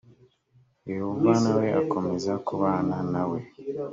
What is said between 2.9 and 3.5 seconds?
na we